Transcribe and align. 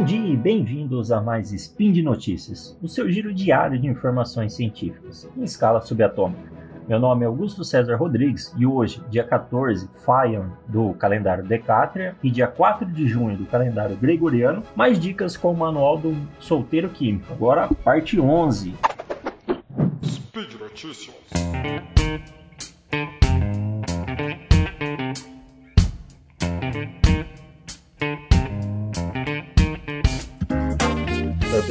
Bom 0.00 0.06
dia 0.06 0.32
e 0.32 0.34
bem-vindos 0.34 1.12
a 1.12 1.20
mais 1.20 1.52
Spin 1.52 1.92
de 1.92 2.02
Notícias, 2.02 2.74
o 2.80 2.88
seu 2.88 3.10
giro 3.10 3.34
diário 3.34 3.78
de 3.78 3.86
informações 3.86 4.54
científicas 4.54 5.28
em 5.36 5.44
escala 5.44 5.82
subatômica. 5.82 6.50
Meu 6.88 6.98
nome 6.98 7.22
é 7.22 7.26
Augusto 7.26 7.62
César 7.62 7.96
Rodrigues 7.96 8.50
e 8.56 8.64
hoje, 8.64 9.02
dia 9.10 9.22
14, 9.22 9.90
Faian 10.02 10.52
do 10.66 10.94
calendário 10.94 11.44
Decátria 11.44 12.16
e 12.22 12.30
dia 12.30 12.46
4 12.46 12.86
de 12.86 13.06
junho 13.06 13.36
do 13.36 13.44
calendário 13.44 13.94
Gregoriano, 13.94 14.62
mais 14.74 14.98
dicas 14.98 15.36
com 15.36 15.52
o 15.52 15.56
manual 15.56 15.98
do 15.98 16.16
solteiro 16.38 16.88
químico. 16.88 17.30
Agora, 17.30 17.68
parte 17.84 18.18
11. 18.18 18.74
Speed 20.02 20.54
Notícias. 20.58 21.14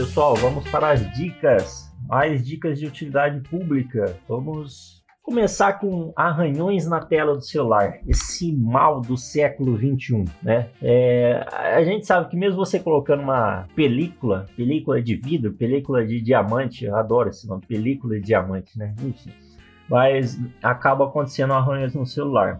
Pessoal, 0.09 0.34
vamos 0.38 0.68
para 0.72 0.90
as 0.90 1.12
dicas. 1.13 1.88
Mais 2.08 2.44
dicas 2.44 2.80
de 2.80 2.88
utilidade 2.88 3.48
pública. 3.48 4.18
Vamos 4.27 5.04
começar 5.22 5.73
com 5.73 6.12
arranhões 6.16 6.88
na 6.88 6.99
tela 6.99 7.35
do 7.35 7.44
celular, 7.44 7.99
esse 8.08 8.52
mal 8.52 9.02
do 9.02 9.16
século 9.16 9.76
21, 9.76 10.26
né? 10.41 10.70
É, 10.82 11.45
a 11.52 11.84
gente 11.84 12.08
sabe 12.08 12.27
que 12.27 12.35
mesmo 12.35 12.58
você 12.58 12.80
colocando 12.80 13.22
uma 13.22 13.68
película, 13.76 14.48
película 14.58 14.99
de 14.99 15.16
vidro, 15.16 15.54
película 15.54 16.04
de 16.04 16.20
diamante, 16.20 16.85
eu 16.85 16.96
adoro 16.96 17.30
esse 17.30 17.48
nome, 17.48 17.62
película 17.68 18.16
de 18.16 18.21
diamante, 18.21 18.80
né? 18.80 18.96
Enfim, 19.04 19.30
mas 19.88 20.40
acaba 20.63 21.05
acontecendo 21.05 21.54
arranhões 21.54 21.94
no 21.94 22.07
celular. 22.07 22.60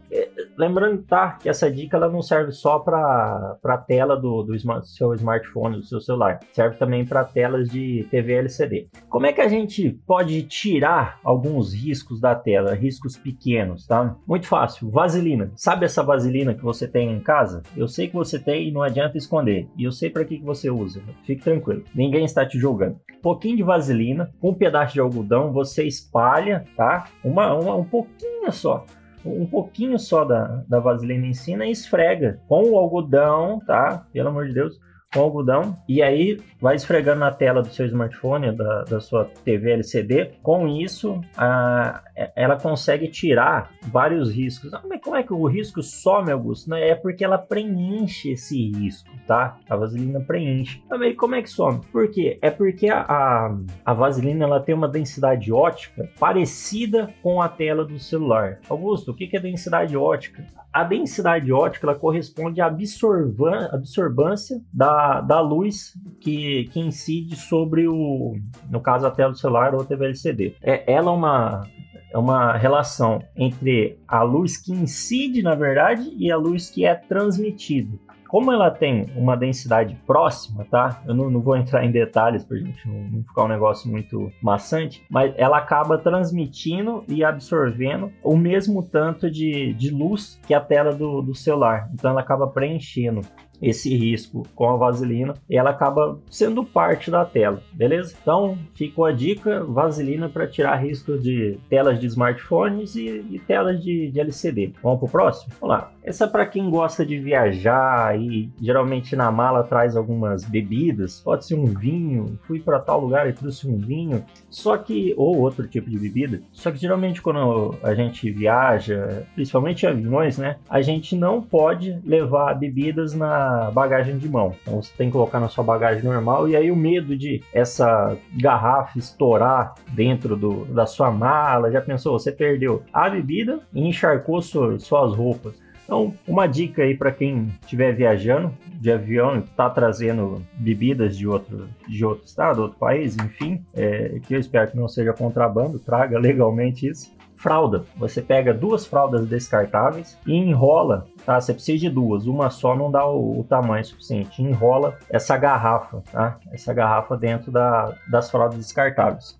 Lembrando, 0.59 1.03
tá, 1.03 1.38
que 1.41 1.47
essa 1.47 1.71
dica 1.71 1.95
ela 1.95 2.09
não 2.09 2.21
serve 2.21 2.52
só 2.52 2.79
para 2.79 3.57
a 3.63 3.77
tela 3.77 4.17
do, 4.17 4.43
do 4.43 4.53
seu 4.83 5.13
smartphone, 5.13 5.77
do 5.77 5.85
seu 5.85 6.01
celular, 6.01 6.41
serve 6.51 6.75
também 6.75 7.05
para 7.05 7.23
telas 7.23 7.69
de 7.69 8.05
TV 8.11 8.33
LCD. 8.33 8.89
Como 9.07 9.25
é 9.25 9.31
que 9.31 9.39
a 9.39 9.47
gente 9.47 9.89
pode 10.05 10.43
tirar 10.43 11.17
alguns 11.23 11.73
riscos 11.73 12.19
da 12.19 12.35
tela, 12.35 12.75
riscos 12.75 13.16
pequenos, 13.16 13.88
tá? 13.88 14.17
Muito 14.27 14.47
fácil, 14.47 14.91
vaselina. 14.91 15.49
Sabe 15.55 15.85
essa 15.85 16.03
vaselina 16.03 16.53
que 16.53 16.61
você 16.61 16.89
tem 16.89 17.09
em 17.09 17.21
casa? 17.21 17.63
Eu 17.77 17.88
sei 17.88 18.09
que 18.09 18.16
você 18.16 18.38
tem 18.38 18.67
e 18.67 18.71
não 18.71 18.83
adianta 18.83 19.17
esconder. 19.17 19.69
E 19.77 19.85
eu 19.85 19.94
sei 19.94 20.09
para 20.09 20.25
que, 20.25 20.39
que 20.39 20.45
você 20.45 20.69
usa. 20.69 21.01
Fique 21.23 21.41
tranquilo, 21.41 21.85
ninguém 21.95 22.25
está 22.25 22.45
te 22.45 22.59
julgando. 22.59 22.99
Um 23.17 23.21
pouquinho 23.21 23.55
de 23.55 23.63
vaselina, 23.63 24.29
um 24.44 24.53
pedaço 24.53 24.94
de 24.94 24.99
algodão, 24.99 25.53
você 25.53 25.85
espalha, 25.85 26.66
tá? 26.75 27.07
Uma, 27.23 27.53
uma, 27.53 27.75
um 27.77 27.85
pouquinho 27.85 28.51
só 28.51 28.85
um 29.25 29.45
pouquinho 29.45 30.00
só 30.00 30.23
da, 30.23 30.64
da 30.67 30.80
vaselina 30.80 31.25
em 31.25 31.34
cima 31.34 31.66
e 31.66 31.72
esfrega 31.72 32.39
com 32.48 32.64
o 32.64 32.78
algodão, 32.78 33.59
tá? 33.66 34.06
Pelo 34.14 34.30
amor 34.30 34.48
de 34.48 34.53
Deus, 34.53 34.80
com 35.13 35.21
algodão 35.21 35.75
e 35.88 36.02
aí 36.02 36.39
vai 36.61 36.75
esfregando 36.75 37.19
na 37.19 37.31
tela 37.31 37.61
do 37.61 37.69
seu 37.69 37.85
smartphone, 37.88 38.52
da, 38.52 38.83
da 38.83 38.99
sua 38.99 39.25
TV 39.25 39.71
LCD. 39.71 40.33
Com 40.43 40.67
isso, 40.67 41.19
a, 41.35 42.01
ela 42.35 42.57
consegue 42.57 43.07
tirar 43.07 43.71
vários 43.88 44.31
riscos. 44.31 44.73
Ah, 44.73 44.81
mas 44.88 45.01
como 45.01 45.16
é 45.16 45.23
que 45.23 45.33
o 45.33 45.47
risco 45.47 45.81
some, 45.81 46.31
Augusto? 46.31 46.73
É 46.75 46.93
porque 46.93 47.23
ela 47.23 47.38
preenche 47.38 48.31
esse 48.31 48.71
risco, 48.71 49.09
tá? 49.25 49.57
A 49.67 49.75
vaselina 49.75 50.19
preenche. 50.19 50.81
Também 50.88 51.16
como 51.16 51.35
é 51.35 51.41
que 51.41 51.49
some? 51.49 51.81
Por 51.91 52.09
quê? 52.11 52.38
É 52.41 52.51
porque 52.51 52.89
a, 52.89 53.01
a, 53.01 53.57
a 53.85 53.94
vaselina 53.94 54.45
ela 54.45 54.59
tem 54.59 54.75
uma 54.75 54.88
densidade 54.88 55.51
ótica 55.51 56.09
parecida 56.19 57.13
com 57.23 57.41
a 57.41 57.49
tela 57.49 57.83
do 57.83 57.97
celular. 57.97 58.59
Augusto, 58.69 59.11
o 59.11 59.16
que 59.16 59.35
é 59.35 59.39
densidade 59.39 59.97
ótica? 59.97 60.45
A 60.72 60.84
densidade 60.84 61.52
ótica 61.52 61.88
ela 61.88 61.97
corresponde 61.97 62.62
à 62.62 62.68
absorvância 62.68 64.62
da 64.72 65.22
da, 65.22 65.41
luz 65.41 65.94
que, 66.22 66.66
que 66.72 66.80
incide 66.80 67.35
sobre 67.35 67.88
o, 67.88 68.35
no 68.69 68.79
caso, 68.79 69.08
a 69.08 69.12
tela 69.12 69.31
do 69.31 69.38
celular 69.38 69.74
ou 69.74 69.84
TV 69.84 70.06
LCD. 70.06 70.56
É, 70.62 70.91
ela 70.91 71.12
é 71.12 71.13
uma, 71.13 71.63
é 72.12 72.18
uma 72.18 72.53
relação 72.56 73.22
entre 73.35 74.00
a 74.08 74.22
luz 74.24 74.58
que 74.58 74.72
incide, 74.72 75.41
na 75.41 75.56
verdade, 75.56 76.13
e 76.18 76.31
a 76.31 76.38
luz 76.38 76.69
que 76.69 76.85
é 76.85 76.96
transmitida. 76.96 77.97
Como 78.29 78.51
ela 78.51 78.69
tem 78.69 79.07
uma 79.16 79.35
densidade 79.35 79.97
próxima, 80.06 80.63
tá? 80.69 81.01
Eu 81.07 81.16
não, 81.16 81.31
não 81.31 81.41
vou 81.41 81.57
entrar 81.57 81.84
em 81.84 81.91
detalhes 81.91 82.45
para 82.45 82.57
gente 82.57 82.88
não, 82.88 83.03
não, 83.06 83.23
ficar 83.23 83.45
um 83.45 83.47
negócio 83.47 83.90
muito 83.90 84.31
maçante, 84.40 85.03
mas 85.09 85.34
ela 85.35 85.57
acaba 85.57 85.97
transmitindo 85.97 87.03
e 87.07 87.23
absorvendo 87.23 88.12
o 88.23 88.38
mesmo 88.38 88.84
tanto 88.84 89.31
de, 89.31 89.73
de 89.73 89.90
luz 89.90 90.40
que 90.45 90.53
a 90.53 90.62
tela 90.62 90.94
do, 90.94 91.23
do 91.23 91.34
celular. 91.34 91.90
Então 91.91 92.12
ela 92.12 92.22
acaba 92.22 92.45
preenchendo 92.45 93.22
esse 93.62 93.96
risco 93.96 94.44
com 94.56 94.70
a 94.70 94.78
vaselina 94.78 95.34
ela 95.50 95.72
acaba 95.72 96.20
sendo 96.30 96.64
parte 96.64 97.12
da 97.12 97.25
tela, 97.25 97.62
beleza? 97.74 98.16
Então, 98.22 98.58
ficou 98.74 99.06
a 99.06 99.12
dica, 99.12 99.64
vaselina 99.64 100.30
para 100.30 100.47
tirar 100.47 100.75
risco 100.75 101.18
de 101.18 101.58
telas 101.70 102.00
de 102.00 102.08
smartphones 102.08 102.96
e, 102.96 103.25
e 103.30 103.40
telas 103.40 103.84
de, 103.84 104.12
de, 104.12 104.20
LCD. 104.20 104.74
Vamos 104.81 105.00
pro 105.00 105.09
próximo? 105.09 105.53
Vamos 105.59 105.75
lá. 105.75 105.92
Essa 106.03 106.25
é 106.25 106.28
para 106.28 106.46
quem 106.46 106.70
gosta 106.70 107.06
de 107.06 107.20
viajar 107.20 108.20
e 108.20 108.52
geralmente 108.59 109.16
na 109.16 109.31
mala 109.31 109.64
traz 109.64 109.96
algumas 109.96 110.46
bebidas, 110.46 111.20
pode 111.20 111.46
ser 111.46 111.56
um 111.56 111.66
vinho, 111.66 112.40
fui 112.44 112.59
para 112.59 112.80
tal 112.80 113.02
lugar 113.02 113.30
e 113.30 113.34
trouxe 113.34 113.68
um 113.68 113.78
vinho, 113.78 114.24
só 114.50 114.78
que 114.78 115.14
ou 115.18 115.38
outro 115.38 115.68
tipo 115.68 115.90
de 115.90 116.00
bebida. 116.00 116.41
Só 116.52 116.72
que 116.72 116.78
geralmente 116.78 117.22
quando 117.22 117.76
a 117.84 117.94
gente 117.94 118.31
viaja, 118.31 119.26
principalmente 119.36 119.86
aviões, 119.86 120.38
né, 120.38 120.58
a 120.70 120.81
gente 120.81 121.16
não 121.16 121.41
pode 121.41 122.00
levar 122.03 122.53
bebidas 122.53 123.14
na 123.14 123.48
bagagem 123.71 124.17
de 124.17 124.27
mão. 124.27 124.55
Então 124.61 124.81
você 124.81 124.91
tem 124.97 125.07
que 125.07 125.13
colocar 125.13 125.39
na 125.39 125.47
sua 125.47 125.63
bagagem 125.63 126.03
normal 126.03 126.47
e 126.47 126.55
aí 126.55 126.71
o 126.71 126.75
medo 126.75 127.15
de 127.15 127.41
essa 127.53 128.17
garrafa 128.33 128.97
estourar 128.97 129.75
dentro 129.91 130.35
do, 130.35 130.65
da 130.65 130.85
sua 130.85 131.11
mala, 131.11 131.71
já 131.71 131.81
pensou, 131.81 132.17
você 132.17 132.31
perdeu 132.31 132.83
a 132.93 133.09
bebida 133.09 133.59
e 133.73 133.87
encharcou 133.87 134.41
suas, 134.41 135.15
roupas. 135.15 135.53
Então, 135.83 136.13
uma 136.27 136.45
dica 136.45 136.83
aí 136.83 136.95
para 136.95 137.11
quem 137.11 137.47
estiver 137.61 137.93
viajando 137.93 138.53
de 138.79 138.91
avião 138.91 139.39
está 139.39 139.69
trazendo 139.69 140.41
bebidas 140.53 141.17
de 141.17 141.27
outro, 141.27 141.67
de 141.87 142.05
outro 142.05 142.25
estado, 142.25 142.61
outro 142.61 142.77
país, 142.77 143.17
enfim, 143.17 143.66
é, 143.73 144.19
que 144.27 144.35
eu 144.35 144.39
espero 144.39 144.69
que 144.69 144.77
não 144.77 144.87
seja 144.87 145.13
contrabando, 145.13 145.79
traga 145.79 146.17
legalmente 146.19 146.87
isso. 146.87 147.11
Fralda. 147.39 147.85
Você 147.95 148.22
pega 148.22 148.53
duas 148.53 148.85
fraldas 148.85 149.25
descartáveis 149.25 150.17
e 150.27 150.33
enrola, 150.33 151.07
tá? 151.25 151.39
Você 151.39 151.53
precisa 151.53 151.79
de 151.79 151.89
duas, 151.89 152.27
uma 152.27 152.50
só 152.50 152.75
não 152.75 152.91
dá 152.91 153.07
o, 153.07 153.39
o 153.39 153.44
tamanho 153.45 153.85
suficiente. 153.85 154.44
Enrola 154.44 154.97
essa 155.09 155.38
garrafa, 155.38 156.03
tá? 156.11 156.38
Essa 156.51 156.73
garrafa 156.73 157.16
dentro 157.16 157.49
da, 157.49 157.95
das 158.11 158.29
fraldas 158.29 158.57
descartáveis 158.57 159.39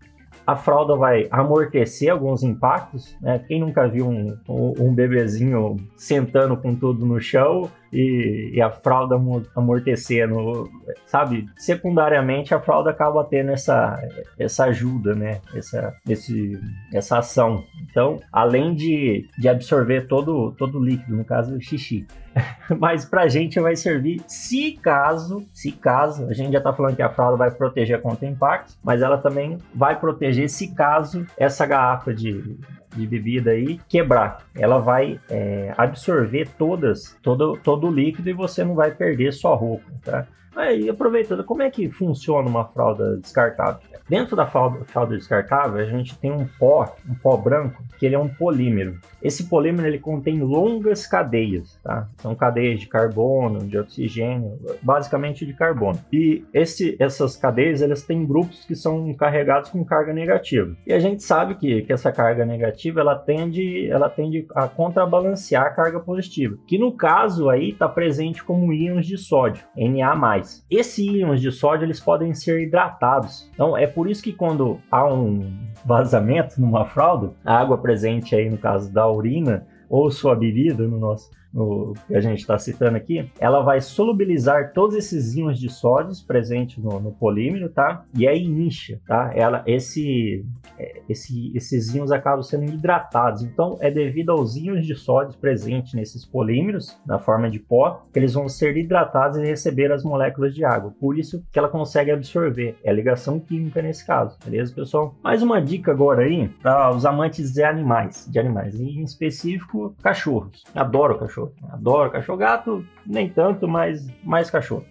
a 0.50 0.56
fralda 0.56 0.96
vai 0.96 1.28
amortecer 1.30 2.12
alguns 2.12 2.42
impactos, 2.42 3.16
né? 3.22 3.40
Quem 3.48 3.60
nunca 3.60 3.88
viu 3.88 4.10
um, 4.10 4.36
um 4.48 4.94
bebezinho 4.96 5.78
sentando 5.96 6.58
com 6.58 6.74
tudo 6.76 7.06
no 7.06 7.22
chão 7.22 7.70
e, 7.94 8.50
e, 8.56 8.60
a 8.60 8.72
fralda 8.72 9.16
amortecendo, 9.56 10.68
sabe? 11.06 11.46
Secundariamente, 11.56 12.56
a 12.56 12.60
fralda 12.60 12.90
acaba 12.90 13.24
tendo 13.24 13.52
essa, 13.52 14.02
essa 14.40 14.66
ajuda, 14.66 15.14
né? 15.14 15.40
Essa, 15.54 15.94
esse, 16.08 16.60
essa 16.92 17.20
ação. 17.20 17.64
Então, 17.90 18.22
além 18.32 18.74
de, 18.74 19.28
de 19.38 19.50
absorver 19.50 20.08
todo, 20.08 20.52
todo 20.58 20.80
o 20.80 20.84
líquido, 20.84 21.16
no 21.16 21.26
caso, 21.26 21.60
xixi. 21.60 22.06
Mas 22.80 23.06
pra 23.06 23.28
gente 23.28 23.60
vai 23.60 23.76
servir 23.76 24.22
se 24.28 24.74
caso, 24.82 25.46
se 25.54 25.72
caso, 25.72 26.26
a 26.28 26.34
gente 26.34 26.54
já 26.54 26.62
tá 26.62 26.74
falando 26.74 26.96
que 26.96 27.02
a 27.02 27.10
fralda 27.10 27.38
vai 27.38 27.52
proteger 27.52 28.02
contra 28.02 28.28
impactos, 28.28 28.78
mas 28.84 29.02
ela 29.02 29.18
também 29.18 29.58
vai 29.74 30.00
proteger 30.00 30.50
se 30.50 30.74
caso 30.74 31.26
essa 31.38 31.66
garrafa 31.66 32.14
de, 32.14 32.58
de 32.96 33.08
bebida 33.08 33.52
aí 33.52 33.80
quebrar. 33.90 34.44
Ela 34.56 34.80
vai 34.80 35.20
é, 35.30 35.74
absorver 35.78 36.50
todas, 36.58 37.18
todo, 37.22 37.58
todo 37.64 37.88
o 37.88 37.92
líquido 37.92 38.30
e 38.30 38.34
você 38.34 38.64
não 38.64 38.76
vai 38.76 38.92
perder 38.92 39.34
sua 39.34 39.56
roupa, 39.56 39.86
tá? 40.04 40.28
Aí, 40.56 40.90
aproveitando, 40.90 41.44
como 41.44 41.62
é 41.62 41.70
que 41.70 41.90
funciona 41.90 42.48
uma 42.50 42.66
fralda 42.66 43.18
descartável? 43.18 43.80
Dentro 44.10 44.36
da 44.36 44.48
fralda, 44.48 44.84
fralda 44.86 45.16
descartável, 45.16 45.80
a 45.80 45.86
gente 45.86 46.18
tem 46.18 46.32
um 46.32 46.46
pó, 46.46 46.96
um 47.08 47.14
pó 47.14 47.38
branco, 47.38 47.82
que 47.98 48.06
ele 48.06 48.16
é 48.16 48.20
um 48.20 48.28
polímero. 48.28 49.00
Esse 49.22 49.44
polímero 49.46 49.88
ele 49.88 50.00
contém 50.00 50.42
longas 50.42 51.06
cadeias, 51.06 51.80
tá? 51.84 52.08
São 52.20 52.36
cadeias 52.36 52.80
de 52.80 52.88
carbono, 52.88 53.60
de 53.60 53.78
oxigênio, 53.78 54.60
basicamente 54.82 55.46
de 55.46 55.54
carbono. 55.54 56.00
E 56.12 56.44
esse, 56.54 56.96
essas 57.00 57.36
cadeias, 57.36 57.82
elas 57.82 58.04
têm 58.04 58.26
grupos 58.26 58.66
que 58.66 58.76
são 58.76 59.14
carregados 59.14 59.70
com 59.70 59.84
carga 59.84 60.14
negativa. 60.14 60.76
E 60.86 60.94
a 60.94 61.00
gente 61.00 61.24
sabe 61.24 61.56
que, 61.56 61.82
que 61.84 61.94
essa 61.94 62.12
carga 62.12 62.46
negativa, 62.46 63.00
ela 63.00 63.16
tende, 63.16 63.90
ela 63.90 64.10
tende 64.10 64.46
a 64.56 64.68
contrabalancear 64.68 65.66
a 65.66 65.70
carga 65.72 66.00
positiva, 66.00 66.58
que 66.68 66.78
no 66.78 66.92
caso 66.92 67.50
aí 67.50 67.70
está 67.70 67.88
presente 67.88 68.44
como 68.44 68.74
íons 68.74 69.06
de 69.06 69.18
sódio, 69.18 69.64
Na+. 69.76 70.42
Esses 70.70 71.00
íons 71.00 71.42
de 71.42 71.52
sódio, 71.52 71.86
eles 71.86 72.00
podem 72.00 72.34
ser 72.34 72.62
hidratados. 72.62 73.50
Então, 73.54 73.78
é 73.78 73.88
por 73.88 74.10
isso 74.10 74.24
que 74.24 74.34
quando 74.34 74.80
há 74.92 75.08
um 75.08 75.52
vazamento 75.86 76.60
numa 76.60 76.86
fralda, 76.86 77.34
a 77.44 77.58
água 77.58 77.78
presente 77.78 78.36
aí 78.36 78.50
no 78.50 78.58
caso 78.58 78.92
da 78.92 79.10
urina 79.10 79.66
ou 79.90 80.12
sua 80.12 80.36
bebida, 80.36 80.88
no 80.88 81.00
nosso, 81.00 81.30
o 81.54 81.94
que 82.08 82.16
a 82.16 82.22
gente 82.22 82.40
está 82.40 82.58
citando 82.58 82.98
aqui, 82.98 83.30
ela 83.40 83.62
vai 83.62 83.82
solubilizar 83.82 84.74
todos 84.74 84.96
esses 84.96 85.36
íons 85.36 85.60
de 85.60 85.70
sódio 85.70 86.16
presentes 86.26 86.78
no, 86.78 87.00
no 87.00 87.12
polímero, 87.12 87.70
tá? 87.70 88.06
E 88.16 88.28
aí 88.28 88.44
incha, 88.44 89.00
tá? 89.08 89.32
Ela, 89.36 89.64
esse, 89.66 90.46
é, 90.78 91.02
esse, 91.10 91.52
esses 91.56 91.94
íons 91.94 92.12
acabam 92.12 92.44
sendo 92.44 92.66
hidratados. 92.66 93.44
Então, 93.44 93.78
é 93.82 93.92
devido 93.92 94.32
aos 94.32 94.56
íons 94.56 94.86
de 94.86 94.96
sódio 94.96 95.38
presentes 95.40 95.94
nesses 95.94 96.26
polímeros, 96.26 96.98
na 97.06 97.20
forma 97.20 97.50
de 97.50 97.60
pó, 97.60 98.06
que 98.12 98.20
eles 98.20 98.34
vão 98.34 98.48
ser 98.48 98.78
hidratados 98.78 99.38
e 99.38 99.46
receber 99.46 99.92
as 99.92 100.04
moléculas 100.04 100.54
de 100.54 100.64
água. 100.64 100.94
Por 101.00 101.18
isso 101.18 101.44
que 101.52 101.60
ela 101.60 101.70
consegue 101.70 102.12
absorver. 102.12 102.76
É 102.84 102.94
ligação 102.94 103.40
química 103.40 103.82
nesse 103.82 104.06
caso, 104.06 104.38
beleza, 104.44 104.74
pessoal? 104.74 105.16
Mais 105.24 105.42
uma 105.42 105.62
dica 105.62 105.92
agora 105.92 106.24
aí 106.24 106.48
para 106.62 106.94
os 106.94 107.06
amantes 107.06 107.54
de 107.54 107.64
animais, 107.64 108.28
de 108.30 108.40
animais, 108.40 108.80
em 108.80 109.04
específico 109.04 109.96
cachorros. 110.02 110.64
Adoro 110.76 111.18
cachorro, 111.48 111.54
adoro 111.72 112.12
cachorro, 112.12 112.38
gato 112.38 112.86
nem 113.06 113.30
tanto, 113.30 113.68
mas 113.68 114.08
mais 114.24 114.50
cachorro. 114.50 114.86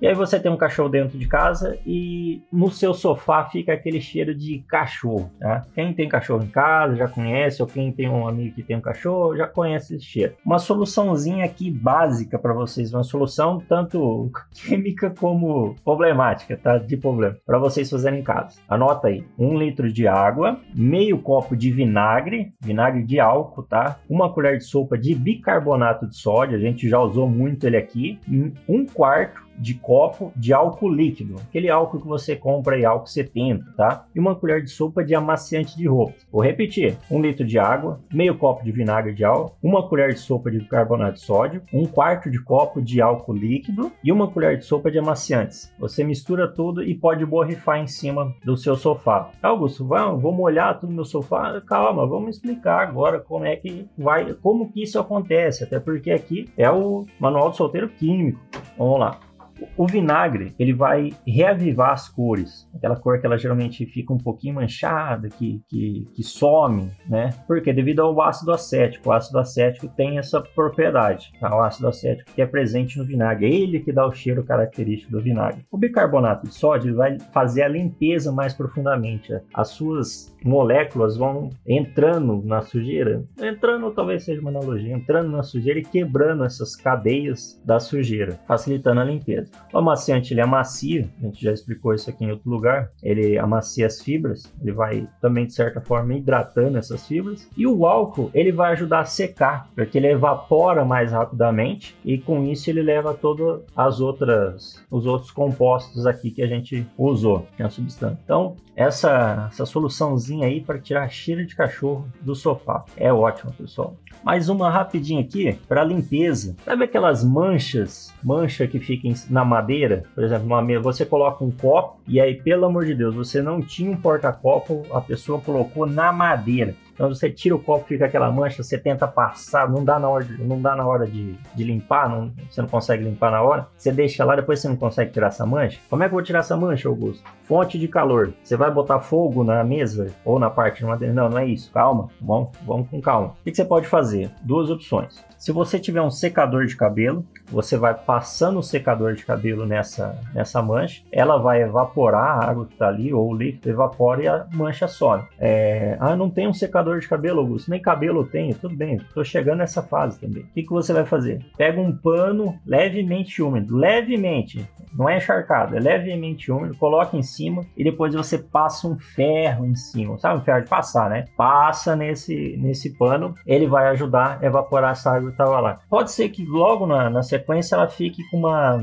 E 0.00 0.06
aí 0.06 0.14
você 0.14 0.38
tem 0.38 0.50
um 0.50 0.56
cachorro 0.56 0.88
dentro 0.88 1.18
de 1.18 1.26
casa 1.26 1.76
e 1.84 2.40
no 2.52 2.70
seu 2.70 2.94
sofá 2.94 3.44
fica 3.46 3.72
aquele 3.72 4.00
cheiro 4.00 4.32
de 4.32 4.60
cachorro, 4.68 5.28
tá? 5.40 5.66
Quem 5.74 5.92
tem 5.92 6.08
cachorro 6.08 6.44
em 6.44 6.48
casa 6.48 6.94
já 6.94 7.08
conhece, 7.08 7.60
ou 7.60 7.66
quem 7.66 7.90
tem 7.90 8.08
um 8.08 8.26
amigo 8.28 8.54
que 8.54 8.62
tem 8.62 8.76
um 8.76 8.80
cachorro 8.80 9.36
já 9.36 9.48
conhece 9.48 9.96
esse 9.96 10.04
cheiro. 10.04 10.34
Uma 10.46 10.60
soluçãozinha 10.60 11.44
aqui 11.44 11.68
básica 11.68 12.38
para 12.38 12.52
vocês, 12.52 12.94
uma 12.94 13.02
solução 13.02 13.60
tanto 13.68 14.30
química 14.54 15.10
como 15.10 15.74
problemática, 15.84 16.56
tá? 16.56 16.78
De 16.78 16.96
problema, 16.96 17.36
para 17.44 17.58
vocês 17.58 17.90
fazerem 17.90 18.20
em 18.20 18.24
casa. 18.24 18.60
Anota 18.68 19.08
aí: 19.08 19.24
um 19.36 19.58
litro 19.58 19.92
de 19.92 20.06
água, 20.06 20.60
meio 20.76 21.18
copo 21.18 21.56
de 21.56 21.72
vinagre, 21.72 22.52
vinagre 22.60 23.02
de 23.02 23.18
álcool, 23.18 23.64
tá? 23.64 23.98
Uma 24.08 24.32
colher 24.32 24.58
de 24.58 24.64
sopa 24.64 24.96
de 24.96 25.12
bicarbonato 25.12 26.06
de 26.06 26.16
sódio, 26.16 26.56
a 26.56 26.60
gente 26.60 26.88
já 26.88 27.00
usou 27.00 27.28
muito 27.28 27.66
ele 27.66 27.76
aqui, 27.76 28.20
um 28.68 28.86
quarto 28.86 29.47
de 29.58 29.74
copo 29.74 30.32
de 30.36 30.52
álcool 30.52 30.90
líquido, 30.90 31.36
aquele 31.48 31.68
álcool 31.68 32.00
que 32.00 32.06
você 32.06 32.36
compra 32.36 32.76
aí, 32.76 32.84
álcool 32.84 33.06
70, 33.06 33.72
tá? 33.76 34.06
E 34.14 34.20
uma 34.20 34.34
colher 34.34 34.62
de 34.62 34.70
sopa 34.70 35.04
de 35.04 35.14
amaciante 35.14 35.76
de 35.76 35.86
roupa. 35.86 36.14
Vou 36.30 36.42
repetir: 36.42 36.96
um 37.10 37.20
litro 37.20 37.44
de 37.44 37.58
água, 37.58 38.00
meio 38.12 38.36
copo 38.36 38.64
de 38.64 38.72
vinagre 38.72 39.12
de 39.12 39.24
álcool, 39.24 39.56
uma 39.62 39.86
colher 39.88 40.12
de 40.12 40.20
sopa 40.20 40.50
de 40.50 40.58
bicarbonato 40.58 41.14
de 41.14 41.20
sódio, 41.20 41.62
um 41.72 41.86
quarto 41.86 42.30
de 42.30 42.40
copo 42.40 42.80
de 42.80 43.00
álcool 43.00 43.34
líquido 43.34 43.92
e 44.02 44.12
uma 44.12 44.28
colher 44.28 44.58
de 44.58 44.64
sopa 44.64 44.90
de 44.90 44.98
amaciantes. 44.98 45.72
Você 45.78 46.04
mistura 46.04 46.48
tudo 46.48 46.82
e 46.82 46.94
pode 46.94 47.24
borrifar 47.24 47.78
em 47.78 47.86
cima 47.86 48.34
do 48.44 48.56
seu 48.56 48.76
sofá. 48.76 49.30
Augusto, 49.42 49.84
vamos, 49.84 50.22
vou 50.22 50.32
molhar 50.32 50.78
tudo 50.78 50.90
no 50.90 50.96
meu 50.96 51.04
sofá? 51.04 51.60
Calma, 51.66 52.06
vamos 52.06 52.36
explicar 52.36 52.86
agora 52.86 53.20
como 53.20 53.44
é 53.44 53.56
que 53.56 53.88
vai, 53.96 54.34
como 54.34 54.70
que 54.70 54.82
isso 54.82 54.98
acontece, 54.98 55.64
até 55.64 55.80
porque 55.80 56.10
aqui 56.10 56.48
é 56.56 56.70
o 56.70 57.04
manual 57.18 57.50
do 57.50 57.56
solteiro 57.56 57.88
químico. 57.88 58.40
Vamos 58.76 59.00
lá 59.00 59.27
o 59.76 59.86
vinagre 59.86 60.54
ele 60.58 60.72
vai 60.72 61.12
reavivar 61.26 61.92
as 61.92 62.08
cores, 62.08 62.68
aquela 62.74 62.96
cor 62.96 63.20
que 63.20 63.26
ela 63.26 63.38
geralmente 63.38 63.86
fica 63.86 64.12
um 64.12 64.18
pouquinho 64.18 64.54
manchada, 64.54 65.28
que, 65.28 65.60
que, 65.68 66.08
que 66.14 66.22
some, 66.22 66.90
né? 67.08 67.30
Porque 67.46 67.72
devido 67.72 68.00
ao 68.00 68.20
ácido 68.20 68.52
acético, 68.52 69.08
o 69.08 69.12
ácido 69.12 69.38
acético 69.38 69.88
tem 69.88 70.18
essa 70.18 70.40
propriedade, 70.40 71.32
tá? 71.40 71.54
o 71.56 71.62
ácido 71.62 71.88
acético 71.88 72.32
que 72.32 72.42
é 72.42 72.46
presente 72.46 72.98
no 72.98 73.04
vinagre, 73.04 73.46
é 73.46 73.54
ele 73.54 73.80
que 73.80 73.92
dá 73.92 74.06
o 74.06 74.12
cheiro 74.12 74.44
característico 74.44 75.12
do 75.12 75.20
vinagre. 75.20 75.64
O 75.70 75.78
bicarbonato 75.78 76.46
de 76.46 76.54
sódio 76.54 76.94
vai 76.94 77.18
fazer 77.32 77.62
a 77.62 77.68
limpeza 77.68 78.32
mais 78.32 78.54
profundamente, 78.54 79.32
as 79.54 79.68
suas 79.68 80.34
moléculas 80.44 81.16
vão 81.16 81.50
entrando 81.66 82.42
na 82.44 82.62
sujeira, 82.62 83.24
entrando 83.40 83.90
talvez 83.90 84.24
seja 84.24 84.40
uma 84.40 84.50
analogia, 84.50 84.94
entrando 84.94 85.30
na 85.30 85.42
sujeira 85.42 85.80
e 85.80 85.84
quebrando 85.84 86.44
essas 86.44 86.76
cadeias 86.76 87.60
da 87.64 87.80
sujeira, 87.80 88.38
facilitando 88.46 89.00
a 89.00 89.04
limpeza. 89.04 89.47
O 89.72 89.78
amaciante 89.78 90.32
ele 90.32 90.40
amacia, 90.40 91.08
a 91.20 91.26
gente 91.26 91.42
já 91.42 91.52
explicou 91.52 91.94
isso 91.94 92.08
aqui 92.08 92.24
em 92.24 92.30
outro 92.30 92.48
lugar, 92.50 92.90
ele 93.02 93.38
amacia 93.38 93.86
as 93.86 94.00
fibras, 94.00 94.50
ele 94.60 94.72
vai 94.72 95.06
também 95.20 95.46
de 95.46 95.52
certa 95.52 95.80
forma 95.80 96.14
hidratando 96.14 96.78
essas 96.78 97.06
fibras, 97.06 97.48
e 97.56 97.66
o 97.66 97.86
álcool 97.86 98.30
ele 98.32 98.52
vai 98.52 98.72
ajudar 98.72 99.00
a 99.00 99.04
secar, 99.04 99.68
porque 99.74 99.98
ele 99.98 100.08
evapora 100.08 100.84
mais 100.84 101.12
rapidamente 101.12 101.96
e 102.04 102.18
com 102.18 102.44
isso 102.44 102.70
ele 102.70 102.82
leva 102.82 103.14
todas 103.14 103.62
as 103.76 104.00
outras 104.00 104.82
os 104.90 105.06
outros 105.06 105.30
compostos 105.30 106.06
aqui 106.06 106.30
que 106.30 106.42
a 106.42 106.46
gente 106.46 106.86
usou, 106.96 107.46
que 107.56 107.62
é 107.62 107.68
substância. 107.68 108.18
Então, 108.24 108.56
essa 108.74 109.48
essa 109.50 109.66
soluçãozinha 109.66 110.46
aí 110.46 110.60
para 110.60 110.78
tirar 110.78 111.08
cheiro 111.08 111.44
de 111.44 111.54
cachorro 111.54 112.06
do 112.20 112.34
sofá 112.34 112.84
é 112.96 113.12
ótimo, 113.12 113.52
pessoal. 113.52 113.96
Mais 114.24 114.48
uma 114.48 114.70
rapidinho 114.70 115.20
aqui 115.20 115.58
para 115.68 115.84
limpeza. 115.84 116.56
Sabe 116.64 116.84
aquelas 116.84 117.24
manchas, 117.24 118.12
mancha 118.22 118.66
que 118.66 118.80
fica 118.80 119.08
na 119.30 119.37
madeira? 119.44 120.04
Por 120.14 120.24
exemplo, 120.24 120.46
uma, 120.46 120.80
você 120.80 121.04
coloca 121.04 121.44
um 121.44 121.50
copo 121.50 121.98
e 122.06 122.20
aí, 122.20 122.34
pelo 122.34 122.66
amor 122.66 122.84
de 122.84 122.94
Deus, 122.94 123.14
você 123.14 123.42
não 123.42 123.60
tinha 123.60 123.90
um 123.90 123.96
porta-copo, 123.96 124.84
a 124.92 125.00
pessoa 125.00 125.40
colocou 125.40 125.86
na 125.86 126.12
madeira. 126.12 126.74
Então 126.98 127.08
você 127.08 127.30
tira 127.30 127.54
o 127.54 127.60
copo, 127.60 127.86
fica 127.86 128.06
aquela 128.06 128.28
mancha, 128.28 128.60
você 128.60 128.76
tenta 128.76 129.06
passar, 129.06 129.70
não 129.70 129.84
dá 129.84 130.00
na 130.00 130.08
hora 130.08 130.26
não 130.40 130.60
dá 130.60 130.74
na 130.74 130.84
hora 130.84 131.06
de, 131.06 131.38
de 131.54 131.62
limpar, 131.62 132.08
não, 132.08 132.32
você 132.50 132.60
não 132.60 132.68
consegue 132.68 133.04
limpar 133.04 133.30
na 133.30 133.40
hora. 133.40 133.68
Você 133.76 133.92
deixa 133.92 134.24
lá, 134.24 134.34
depois 134.34 134.58
você 134.58 134.68
não 134.68 134.74
consegue 134.74 135.12
tirar 135.12 135.28
essa 135.28 135.46
mancha. 135.46 135.78
Como 135.88 136.02
é 136.02 136.08
que 136.08 136.12
eu 136.12 136.16
vou 136.16 136.24
tirar 136.24 136.40
essa 136.40 136.56
mancha, 136.56 136.88
Augusto? 136.88 137.22
Fonte 137.44 137.78
de 137.78 137.86
calor. 137.86 138.32
Você 138.42 138.56
vai 138.56 138.70
botar 138.70 138.98
fogo 138.98 139.44
na 139.44 139.62
mesa 139.62 140.08
ou 140.24 140.40
na 140.40 140.50
parte 140.50 140.78
de 140.78 140.86
madeira? 140.86 141.14
Não, 141.14 141.28
não 141.28 141.38
é 141.38 141.46
isso. 141.46 141.70
Calma, 141.70 142.08
vamos, 142.20 142.50
vamos 142.66 142.88
com 142.88 143.00
calma. 143.00 143.28
O 143.28 143.44
que 143.44 143.54
você 143.54 143.64
pode 143.64 143.86
fazer? 143.86 144.30
Duas 144.42 144.68
opções. 144.68 145.24
Se 145.38 145.52
você 145.52 145.78
tiver 145.78 146.02
um 146.02 146.10
secador 146.10 146.66
de 146.66 146.76
cabelo, 146.76 147.24
você 147.46 147.76
vai 147.76 147.94
passando 147.94 148.58
o 148.58 148.62
secador 148.62 149.14
de 149.14 149.24
cabelo 149.24 149.64
nessa, 149.64 150.20
nessa 150.34 150.60
mancha, 150.60 151.02
ela 151.12 151.38
vai 151.38 151.62
evaporar 151.62 152.42
a 152.42 152.50
água 152.50 152.66
que 152.66 152.72
está 152.72 152.88
ali, 152.88 153.14
ou 153.14 153.30
o 153.30 153.36
líquido 153.36 153.70
evapora 153.70 154.22
e 154.22 154.26
a 154.26 154.46
mancha 154.52 154.88
some. 154.88 155.22
É, 155.38 155.96
ah, 156.00 156.16
não 156.16 156.28
tem 156.28 156.48
um 156.48 156.52
secador 156.52 156.87
de 156.96 157.08
cabelo, 157.08 157.40
Augusto, 157.40 157.70
nem 157.70 157.80
cabelo 157.80 158.20
eu 158.20 158.26
tenho, 158.26 158.54
tudo 158.54 158.76
bem, 158.76 158.96
estou 158.96 159.24
chegando 159.24 159.58
nessa 159.58 159.82
fase 159.82 160.20
também. 160.20 160.42
O 160.42 160.46
que, 160.48 160.62
que 160.62 160.70
você 160.70 160.92
vai 160.92 161.04
fazer? 161.04 161.44
Pega 161.56 161.80
um 161.80 161.96
pano 161.96 162.58
levemente 162.66 163.42
úmido, 163.42 163.76
levemente, 163.76 164.68
não 164.96 165.08
é 165.08 165.16
encharcado, 165.18 165.76
é 165.76 165.80
levemente 165.80 166.50
úmido, 166.50 166.76
coloca 166.76 167.16
em 167.16 167.22
cima 167.22 167.64
e 167.76 167.84
depois 167.84 168.14
você 168.14 168.38
passa 168.38 168.86
um 168.88 168.98
ferro 168.98 169.66
em 169.66 169.74
cima, 169.74 170.18
sabe 170.18 170.40
um 170.40 170.44
ferro 170.44 170.62
de 170.62 170.68
passar, 170.68 171.10
né? 171.10 171.24
Passa 171.36 171.94
nesse, 171.94 172.56
nesse 172.58 172.96
pano, 172.96 173.34
ele 173.46 173.66
vai 173.66 173.88
ajudar 173.88 174.38
a 174.42 174.46
evaporar 174.46 174.92
essa 174.92 175.12
água 175.12 175.30
estava 175.30 175.60
lá. 175.60 175.80
Pode 175.88 176.10
ser 176.10 176.28
que 176.30 176.44
logo 176.44 176.86
na, 176.86 177.08
na 177.08 177.22
sequência 177.22 177.74
ela 177.74 177.88
fique 177.88 178.22
com 178.30 178.38
uma. 178.38 178.80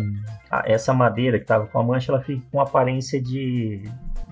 Essa 0.63 0.93
madeira 0.93 1.38
que 1.38 1.43
estava 1.43 1.67
com 1.67 1.79
a 1.79 1.83
mancha, 1.83 2.12
ela 2.12 2.21
fique 2.21 2.41
com 2.50 2.62
aparência 2.62 3.21
de, 3.21 3.83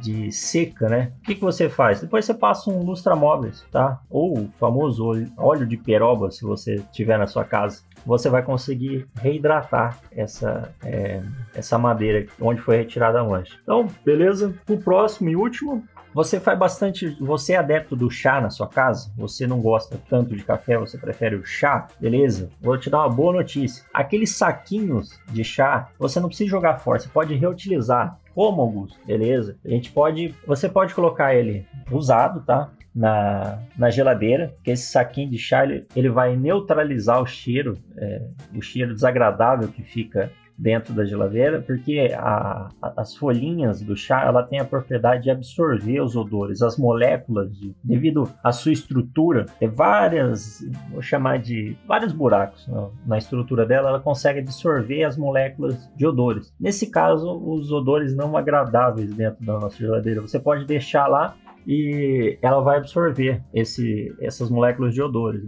de 0.03 0.31
seca, 0.31 0.89
né? 0.89 1.13
O 1.19 1.23
que, 1.23 1.35
que 1.35 1.41
você 1.41 1.69
faz? 1.69 2.01
Depois 2.01 2.25
você 2.25 2.33
passa 2.33 2.69
um 2.69 2.83
lustramóveis, 2.83 3.65
tá? 3.71 4.01
Ou 4.09 4.37
o 4.37 4.49
famoso 4.59 5.05
óleo 5.37 5.65
de 5.65 5.77
peroba, 5.77 6.29
se 6.29 6.43
você 6.43 6.83
tiver 6.91 7.17
na 7.17 7.25
sua 7.25 7.45
casa. 7.45 7.81
Você 8.05 8.29
vai 8.29 8.43
conseguir 8.43 9.07
reidratar 9.15 9.97
essa, 10.11 10.73
é, 10.83 11.21
essa 11.55 11.77
madeira 11.77 12.27
onde 12.41 12.59
foi 12.59 12.75
retirada 12.77 13.21
a 13.21 13.23
mancha. 13.23 13.57
Então, 13.63 13.87
beleza? 14.03 14.53
O 14.69 14.77
próximo 14.77 15.29
e 15.29 15.35
último, 15.37 15.83
você 16.13 16.39
faz 16.39 16.57
bastante. 16.57 17.17
Você 17.19 17.53
é 17.53 17.57
adepto 17.57 17.95
do 17.95 18.09
chá 18.09 18.39
na 18.39 18.49
sua 18.49 18.67
casa? 18.67 19.11
Você 19.17 19.47
não 19.47 19.59
gosta 19.59 19.99
tanto 20.09 20.35
de 20.35 20.43
café, 20.43 20.77
você 20.77 20.97
prefere 20.97 21.35
o 21.35 21.45
chá? 21.45 21.87
Beleza? 21.99 22.49
Vou 22.61 22.77
te 22.77 22.89
dar 22.89 22.99
uma 22.99 23.09
boa 23.09 23.33
notícia. 23.33 23.83
Aqueles 23.93 24.35
saquinhos 24.35 25.19
de 25.31 25.43
chá, 25.43 25.89
você 25.97 26.19
não 26.19 26.27
precisa 26.27 26.49
jogar 26.49 26.77
fora, 26.77 26.99
você 26.99 27.09
pode 27.09 27.33
reutilizar. 27.35 28.19
Como, 28.35 28.61
Augusto? 28.61 28.97
Beleza? 29.05 29.57
A 29.65 29.69
gente 29.69 29.91
pode. 29.91 30.33
Você 30.45 30.67
pode 30.67 30.93
colocar 30.93 31.35
ele 31.35 31.65
usado, 31.91 32.41
tá? 32.41 32.69
Na, 32.93 33.59
na 33.75 33.89
geladeira, 33.89 34.55
que 34.63 34.69
esse 34.69 34.91
saquinho 34.91 35.29
de 35.31 35.37
chá 35.39 35.63
ele, 35.63 35.87
ele 35.95 36.09
vai 36.09 36.37
neutralizar 36.37 37.19
o 37.19 37.25
cheiro, 37.25 37.75
é, 37.97 38.21
o 38.55 38.61
cheiro 38.61 38.93
desagradável 38.93 39.67
que 39.67 39.81
fica 39.81 40.31
dentro 40.57 40.93
da 40.93 41.05
geladeira, 41.05 41.61
porque 41.61 42.11
a, 42.15 42.69
a, 42.81 42.93
as 42.97 43.15
folhinhas 43.15 43.81
do 43.81 43.95
chá 43.95 44.23
ela 44.25 44.43
tem 44.43 44.59
a 44.59 44.65
propriedade 44.65 45.23
de 45.23 45.31
absorver 45.31 46.01
os 46.01 46.15
odores, 46.15 46.61
as 46.61 46.77
moléculas, 46.77 47.51
de, 47.57 47.75
devido 47.83 48.29
à 48.43 48.51
sua 48.51 48.71
estrutura, 48.71 49.45
tem 49.59 49.67
várias, 49.67 50.59
vou 50.91 51.01
chamar 51.01 51.39
de 51.39 51.75
vários 51.87 52.13
buracos 52.13 52.67
na, 52.67 52.89
na 53.05 53.17
estrutura 53.17 53.65
dela, 53.65 53.89
ela 53.89 53.99
consegue 53.99 54.39
absorver 54.39 55.03
as 55.03 55.17
moléculas 55.17 55.89
de 55.95 56.05
odores. 56.05 56.53
Nesse 56.59 56.89
caso, 56.89 57.31
os 57.45 57.71
odores 57.71 58.15
não 58.15 58.37
agradáveis 58.37 59.13
dentro 59.13 59.45
da 59.45 59.59
nossa 59.59 59.77
geladeira, 59.77 60.21
você 60.21 60.39
pode 60.39 60.65
deixar 60.65 61.07
lá 61.07 61.35
e 61.65 62.37
ela 62.41 62.61
vai 62.61 62.77
absorver 62.77 63.41
esse, 63.53 64.13
essas 64.19 64.49
moléculas 64.49 64.93
de 64.93 65.01
odores, 65.01 65.43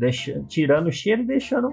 tirando 0.47 0.87
o 0.87 0.91
cheiro 0.91 1.21
e 1.21 1.25
deixando 1.25 1.69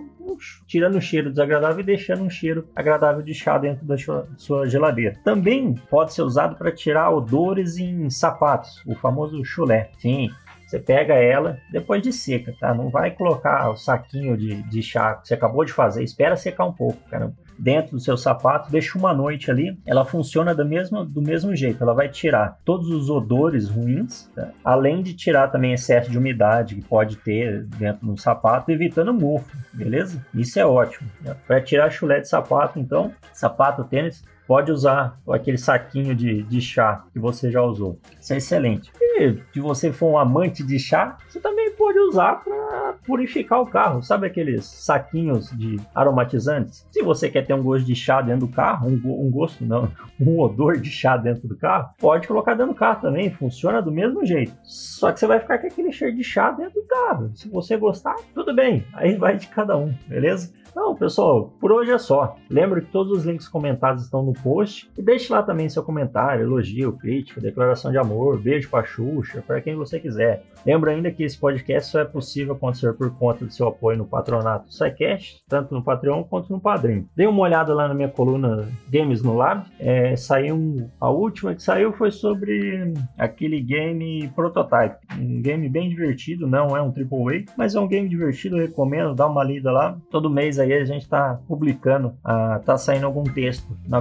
tirando 0.67 0.97
o 0.97 1.01
cheiro 1.01 1.31
desagradável 1.31 1.81
e 1.81 1.85
deixando 1.85 2.23
um 2.23 2.31
cheiro 2.31 2.67
agradável 2.75 3.23
de 3.23 3.35
chá 3.35 3.59
dentro 3.59 3.85
da 3.85 3.97
sua, 4.37 4.67
geladeira. 4.67 5.17
Também 5.25 5.75
pode 5.91 6.15
ser 6.15 6.23
usado 6.23 6.57
para 6.57 6.73
tirar 6.73 7.11
odores 7.11 7.77
em 7.77 8.09
sapatos, 8.09 8.83
o 8.87 8.95
famoso 8.95 9.45
chulé. 9.45 9.91
Sim, 9.99 10.31
Você 10.67 10.79
pega 10.79 11.15
ela 11.15 11.59
depois 11.71 12.03
de 12.03 12.13
seca, 12.13 12.55
tá? 12.59 12.73
Não 12.73 12.89
vai 12.89 13.11
colocar 13.11 13.71
o 13.71 13.77
saquinho 13.77 14.37
de, 14.37 14.63
de 14.63 14.83
chá 14.83 15.17
que 15.17 15.29
você 15.29 15.35
acabou 15.35 15.65
de 15.65 15.73
fazer. 15.73 16.03
Espera 16.03 16.37
secar 16.37 16.65
um 16.65 16.73
pouco, 16.73 16.99
cara 17.11 17.33
dentro 17.63 17.93
do 17.93 18.01
seu 18.01 18.17
sapato, 18.17 18.73
deixa 18.73 18.99
uma 18.99 19.15
noite 19.15 19.49
ali, 19.49 19.79
ela 19.87 20.05
funciona 20.05 20.53
do 20.53 20.65
mesmo, 20.65 21.05
do 21.05 21.23
mesmo 21.23 21.55
jeito. 21.55 21.81
Ela 21.81 21.95
vai 21.95 22.09
tirar 22.09 22.59
todos 22.65 22.89
os 22.89 23.09
odores 23.09 23.69
ruins, 23.69 24.29
tá? 24.35 24.51
além 24.65 25.01
de 25.01 25.15
tirar 25.15 25.47
também 25.47 25.73
excesso 25.73 26.11
de 26.11 26.19
umidade 26.19 26.75
que 26.75 26.83
pode 26.83 27.17
ter 27.19 27.63
dentro 27.79 28.05
do 28.05 28.17
sapato, 28.17 28.73
evitando 28.73 29.15
mofo, 29.15 29.57
beleza? 29.73 30.21
Isso 30.35 30.59
é 30.59 30.67
ótimo. 30.67 31.09
Né? 31.21 31.37
Para 31.47 31.61
tirar 31.61 31.89
chulé 31.89 32.19
de 32.19 32.29
sapato, 32.29 32.81
então, 32.81 33.13
sapato, 33.33 33.85
tênis, 33.85 34.25
pode 34.53 34.71
usar 34.71 35.19
aquele 35.31 35.57
saquinho 35.57 36.15
de, 36.15 36.43
de 36.43 36.61
chá 36.61 37.07
que 37.11 37.19
você 37.19 37.51
já 37.51 37.63
usou. 37.63 37.99
Isso 38.21 38.35
é 38.35 38.37
excelente. 38.37 38.93
E 39.01 39.39
se 39.51 39.61
você 39.61 39.91
for 39.91 40.11
um 40.11 40.19
amante 40.19 40.63
de 40.63 40.79
chá, 40.79 41.17
você 41.27 41.41
também 41.41 41.71
pode 41.71 41.99
usar 41.99 42.45
para 42.45 42.97
purificar 43.07 43.63
o 43.63 43.67
carro. 43.67 44.03
Sabe 44.03 44.27
aqueles 44.27 44.67
saquinhos 44.67 45.51
de 45.53 45.81
aromatizantes? 45.95 46.87
Se 46.91 47.03
você 47.03 47.31
quer 47.31 47.47
ter 47.47 47.55
um 47.55 47.63
gosto 47.63 47.87
de 47.87 47.95
chá 47.95 48.21
dentro 48.21 48.47
do 48.47 48.53
carro, 48.53 48.91
um, 48.91 49.27
um 49.27 49.31
gosto 49.31 49.65
não, 49.65 49.91
um 50.21 50.39
odor 50.39 50.77
de 50.77 50.91
chá 50.91 51.17
dentro 51.17 51.49
do 51.49 51.57
carro, 51.57 51.89
pode 51.99 52.29
colocar 52.29 52.53
dentro 52.53 52.75
do 52.75 52.79
carro 52.79 53.01
também. 53.01 53.31
Funciona 53.31 53.81
do 53.81 53.91
mesmo 53.91 54.23
jeito. 54.27 54.53
Só 54.65 55.13
que 55.13 55.19
você 55.19 55.27
vai 55.27 55.41
ficar 55.41 55.61
com 55.61 55.67
aquele 55.67 55.93
cheiro 55.93 56.15
de 56.15 56.23
chá 56.23 56.51
dentro 56.51 56.75
do 56.75 56.87
carro. 56.87 57.31
Se 57.35 57.49
você 57.49 57.79
gostar, 57.79 58.17
tudo 58.35 58.55
bem. 58.55 58.85
Aí 58.93 59.17
vai 59.17 59.35
de 59.39 59.47
cada 59.47 59.79
um, 59.79 59.95
beleza? 60.07 60.53
Então, 60.73 60.95
pessoal, 60.95 61.53
por 61.61 61.71
hoje 61.71 61.91
é 61.91 61.99
só. 61.99 62.35
Lembra 62.49 62.81
que 62.81 62.91
todos 62.91 63.13
os 63.13 63.25
links 63.27 63.47
comentados 63.47 64.05
estão 64.05 64.23
no 64.23 64.33
post. 64.43 64.91
E 64.97 65.03
deixe 65.03 65.33
lá 65.33 65.43
também 65.43 65.69
seu 65.69 65.83
comentário, 65.83 66.45
elogio, 66.45 66.93
crítica, 66.93 67.41
declaração 67.41 67.91
de 67.91 67.99
amor, 67.99 68.41
beijo 68.41 68.69
pra 68.69 68.85
Xuxa, 68.85 69.43
para 69.47 69.61
quem 69.61 69.75
você 69.75 69.99
quiser. 69.99 70.45
Lembra 70.65 70.93
ainda 70.93 71.11
que 71.11 71.25
esse 71.25 71.39
podcast 71.39 71.91
só 71.91 72.01
é 72.01 72.05
possível 72.05 72.55
acontecer 72.55 72.93
por 72.95 73.11
conta 73.17 73.45
do 73.45 73.53
seu 73.53 73.67
apoio 73.67 73.99
no 73.99 74.05
patronato 74.05 74.67
do 74.67 74.73
SciCast, 74.73 75.43
tanto 75.49 75.75
no 75.75 75.83
Patreon 75.83 76.23
quanto 76.25 76.53
no 76.53 76.61
Padrim. 76.61 77.09
Dê 77.17 77.27
uma 77.27 77.43
olhada 77.43 77.75
lá 77.75 77.89
na 77.89 77.95
minha 77.95 78.09
coluna 78.09 78.69
Games 78.89 79.23
no 79.23 79.35
Lab. 79.35 79.67
É, 79.79 80.15
saiu 80.17 80.89
a 81.01 81.11
última 81.11 81.55
que 81.55 81.63
saiu 81.63 81.93
foi 81.93 82.11
sobre 82.11 82.95
aquele 83.19 83.61
game 83.61 84.29
Prototype. 84.35 84.97
Um 85.19 85.43
game 85.43 85.69
bem 85.69 85.89
divertido, 85.89 86.47
não 86.47 86.77
é 86.77 86.83
um 86.83 86.89
AAA, 86.89 87.45
mas 87.57 87.75
é 87.75 87.81
um 87.81 87.89
game 87.89 88.09
divertido, 88.09 88.57
recomendo, 88.57 89.15
dá 89.15 89.27
uma 89.27 89.43
lida 89.43 89.71
lá. 89.71 89.99
Todo 90.11 90.31
mês 90.31 90.59
aí 90.59 90.73
a 90.73 90.85
gente 90.85 91.03
está 91.03 91.41
publicando, 91.49 92.15
ah, 92.25 92.61
tá 92.65 92.77
saindo 92.77 93.07
algum 93.07 93.25
texto 93.25 93.77
na 93.89 94.01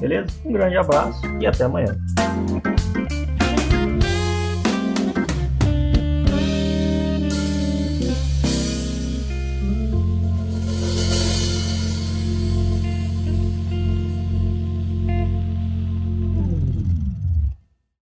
beleza? 0.00 0.28
Um 0.44 0.52
grande 0.52 0.76
abraço 0.76 1.20
e 1.40 1.46
até 1.46 1.64
amanhã. 1.64 1.96